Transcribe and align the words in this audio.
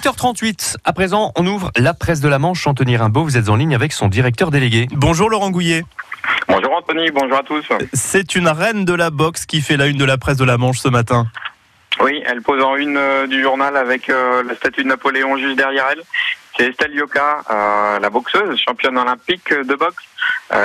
8h38. 0.00 0.76
À 0.82 0.94
présent, 0.94 1.30
on 1.36 1.46
ouvre 1.46 1.70
la 1.76 1.92
presse 1.92 2.20
de 2.20 2.28
la 2.28 2.38
Manche. 2.38 2.66
Anthony 2.66 2.96
Rimbaud, 2.96 3.24
vous 3.24 3.36
êtes 3.36 3.50
en 3.50 3.56
ligne 3.56 3.74
avec 3.74 3.92
son 3.92 4.08
directeur 4.08 4.50
délégué. 4.50 4.88
Bonjour 4.92 5.28
Laurent 5.28 5.50
Gouillet. 5.50 5.84
Bonjour 6.48 6.72
Anthony, 6.74 7.10
bonjour 7.10 7.36
à 7.36 7.42
tous. 7.42 7.66
C'est 7.92 8.34
une 8.34 8.48
reine 8.48 8.86
de 8.86 8.94
la 8.94 9.10
boxe 9.10 9.44
qui 9.44 9.60
fait 9.60 9.76
la 9.76 9.88
une 9.88 9.98
de 9.98 10.04
la 10.06 10.16
presse 10.16 10.38
de 10.38 10.44
la 10.44 10.56
Manche 10.56 10.78
ce 10.78 10.88
matin. 10.88 11.26
Oui, 12.00 12.22
elle 12.24 12.40
pose 12.40 12.62
en 12.62 12.76
une 12.76 12.96
euh, 12.96 13.26
du 13.26 13.42
journal 13.42 13.76
avec 13.76 14.08
euh, 14.08 14.42
la 14.42 14.54
statue 14.54 14.84
de 14.84 14.88
Napoléon 14.88 15.36
juste 15.36 15.58
derrière 15.58 15.84
elle. 15.92 16.02
C'est 16.56 16.70
Estelle 16.70 16.94
Yoka, 16.94 17.42
euh, 17.50 17.98
la 17.98 18.08
boxeuse, 18.08 18.58
championne 18.58 18.96
olympique 18.96 19.52
de 19.52 19.74
boxe, 19.74 20.04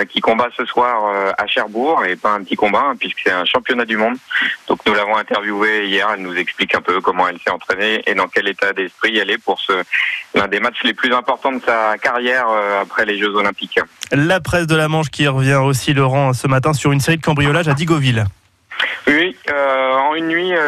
qui 0.10 0.22
combat 0.22 0.50
ce 0.56 0.66
soir 0.66 1.06
euh, 1.06 1.32
à 1.38 1.48
Cherbourg, 1.48 2.04
et 2.06 2.16
pas 2.16 2.32
un 2.32 2.44
petit 2.44 2.56
combat, 2.56 2.84
hein, 2.90 2.96
puisque 3.00 3.20
c'est 3.24 3.32
un 3.32 3.46
championnat 3.46 3.86
du 3.86 3.98
monde. 3.98 4.18
Donc 4.68 4.80
nous 4.86 4.94
l'avons 4.94 5.16
interviewée 5.16 5.88
hier, 5.88 6.08
elle 6.14 6.22
nous 6.22 6.36
explique 6.36 6.74
un 6.76 6.82
peu 6.82 7.02
comment 7.02 7.28
elle 7.28 7.40
s'est 7.40 7.52
entraînée 7.52 8.02
et 8.08 8.16
dans 8.16 8.28
quel 8.28 8.48
état 8.48 8.74
d'esprit 8.74 9.18
elle 9.18 9.32
est 9.32 9.38
pour 9.38 9.60
ce 9.60 9.74
l'un 10.34 10.48
des 10.48 10.60
matchs 10.60 10.84
les 10.84 10.94
plus 10.94 11.14
importants 11.14 11.52
de 11.52 11.62
sa 11.62 11.98
carrière 11.98 12.48
euh, 12.50 12.82
après 12.82 13.06
les 13.06 13.18
Jeux 13.18 13.34
olympiques. 13.36 13.80
La 14.12 14.40
presse 14.40 14.68
de 14.68 14.76
la 14.76 14.88
Manche 14.88 15.10
qui 15.10 15.28
revient 15.28 15.62
aussi, 15.64 15.94
Laurent, 15.94 16.34
ce 16.34 16.48
matin 16.48 16.74
sur 16.74 16.92
une 16.92 17.00
série 17.00 17.18
de 17.18 17.24
cambriolages 17.24 17.68
à 17.68 17.74
Digoville. 17.74 18.26
Oui, 19.08 19.36
euh, 19.50 19.94
en 19.94 20.16
une 20.16 20.28
nuit, 20.28 20.54
euh, 20.54 20.65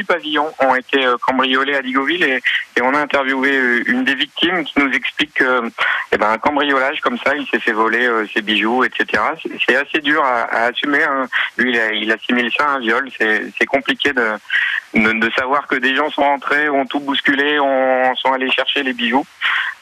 huit 0.00 0.04
pavillons 0.04 0.50
ont 0.60 0.74
été 0.74 1.04
euh, 1.04 1.16
cambriolés 1.20 1.74
à 1.74 1.82
Digoville 1.82 2.24
et, 2.24 2.40
on 2.82 2.94
a 2.94 2.98
interviewé 3.00 3.50
euh, 3.54 3.82
une 3.86 4.04
des 4.04 4.14
victimes 4.14 4.64
qui 4.64 4.72
nous 4.78 4.90
explique 4.92 5.34
que 5.34 5.70
eh 6.12 6.16
ben, 6.16 6.30
un 6.30 6.38
cambriolage 6.38 7.00
comme 7.02 7.18
ça, 7.18 7.36
il 7.36 7.46
s'est 7.46 7.60
fait 7.60 7.72
voler 7.72 8.06
euh, 8.06 8.26
ses 8.32 8.40
bijoux, 8.40 8.84
etc. 8.84 9.22
C'est- 9.66 9.76
assez 9.76 10.00
dur 10.00 10.22
à, 10.24 10.44
assumer. 10.64 11.02
hein. 11.02 11.26
Lui, 11.58 11.72
il, 11.72 11.78
a- 11.80 11.92
il 11.92 12.10
assimile 12.12 12.50
ça 12.56 12.64
à 12.64 12.70
un 12.72 12.80
viol. 12.80 13.08
C'est 13.18 13.66
compliqué 13.66 14.12
de, 14.12 14.32
de, 14.94 15.30
savoir 15.38 15.66
que 15.66 15.76
des 15.76 15.94
gens 15.94 16.10
sont 16.10 16.22
entrés, 16.22 16.68
ont 16.70 16.86
tout 16.86 17.00
bousculé, 17.00 17.60
ont, 17.60 18.14
sont 18.16 18.32
allés 18.32 18.50
chercher 18.50 18.82
les 18.82 18.92
bijoux. 18.94 19.26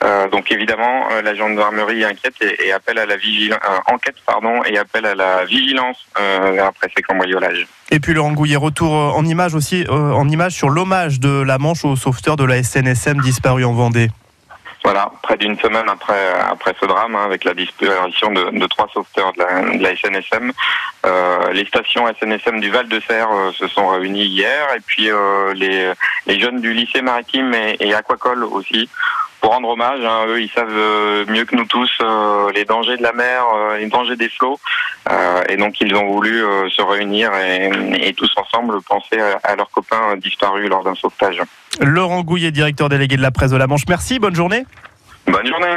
Euh, 0.05 0.29
donc 0.29 0.53
évidemment, 0.53 1.09
euh, 1.11 1.23
la 1.23 1.35
gendarmerie 1.35 2.05
inquiète 2.05 2.35
et, 2.41 2.69
et 2.69 2.73
appelle 2.73 2.99
à 2.99 3.07
la 3.07 3.17
vigilance, 3.17 3.59
enquête 3.87 4.17
pardon, 4.25 4.63
et 4.65 4.79
appelle 4.79 5.07
à 5.07 5.15
la 5.15 5.45
vigilance 5.45 6.07
euh, 6.21 6.65
après 6.65 6.89
ces 6.97 7.03
cambriolages. 7.03 7.67
Et 7.91 7.99
puis 7.99 8.15
Laurent 8.15 8.33
Gouillet, 8.33 8.57
retour 8.57 8.95
euh, 8.95 9.11
en 9.11 9.25
image 9.25 9.55
aussi, 9.55 9.85
euh, 9.89 10.13
en 10.13 10.29
image 10.29 10.53
sur 10.53 10.69
l'hommage 10.69 11.19
de 11.19 11.43
la 11.43 11.59
Manche 11.59 11.85
aux 11.85 11.97
sauveteurs 11.97 12.37
de 12.37 12.45
la 12.45 12.63
SNSM 12.63 13.21
disparus 13.21 13.67
en 13.67 13.73
Vendée. 13.73 14.09
Voilà, 14.85 15.11
près 15.23 15.37
d'une 15.37 15.59
semaine 15.59 15.89
après 15.89 16.33
après 16.51 16.73
ce 16.81 16.87
drame, 16.87 17.17
hein, 17.17 17.25
avec 17.25 17.45
la 17.45 17.53
disparition 17.53 18.31
de, 18.33 18.57
de 18.59 18.67
trois 18.69 18.89
sauveteurs 18.95 19.33
de 19.33 19.41
la, 19.41 19.77
de 19.77 19.83
la 19.83 19.97
SNSM, 19.97 20.53
euh, 21.05 21.53
les 21.53 21.67
stations 21.67 22.07
SNSM 22.21 22.61
du 22.61 22.71
Val 22.71 22.89
de 22.89 23.01
Serre 23.01 23.29
euh, 23.31 23.53
se 23.53 23.67
sont 23.67 23.89
réunies 23.89 24.25
hier, 24.27 24.67
et 24.77 24.81
puis 24.81 25.11
euh, 25.11 25.53
les 25.55 25.93
les 26.27 26.41
jeunes 26.41 26.61
du 26.61 26.73
lycée 26.73 27.03
maritime 27.03 27.53
et, 27.55 27.77
et 27.81 27.93
aquacole 27.93 28.45
aussi. 28.45 28.89
Pour 29.41 29.53
rendre 29.53 29.69
hommage, 29.69 30.01
hein, 30.05 30.27
eux 30.27 30.43
ils 30.43 30.51
savent 30.51 30.69
euh, 30.69 31.25
mieux 31.29 31.45
que 31.45 31.55
nous 31.55 31.65
tous 31.65 31.91
euh, 32.01 32.51
les 32.53 32.65
dangers 32.65 32.97
de 32.97 33.03
la 33.03 33.13
mer, 33.13 33.45
euh, 33.55 33.79
les 33.79 33.87
dangers 33.87 34.17
des 34.17 34.29
flots, 34.29 34.59
et 35.49 35.57
donc 35.57 35.81
ils 35.81 35.95
ont 35.95 36.07
voulu 36.13 36.43
se 36.69 36.83
réunir 36.83 37.31
et, 37.35 37.71
et 38.09 38.13
tous 38.13 38.31
ensemble 38.37 38.83
penser 38.83 39.19
à, 39.19 39.39
à 39.43 39.57
leurs 39.57 39.71
copains 39.71 40.17
disparus 40.17 40.69
lors 40.69 40.85
d'un 40.85 40.95
sauvetage. 40.95 41.41
Laurent 41.81 42.23
Gouillet, 42.23 42.51
directeur 42.51 42.89
délégué 42.91 43.17
de 43.17 43.23
la 43.23 43.31
presse 43.31 43.53
de 43.53 43.57
la 43.57 43.67
Manche. 43.67 43.87
Merci, 43.89 44.19
bonne 44.19 44.35
journée. 44.35 44.67
Bonne 45.27 45.47
journée. 45.47 45.77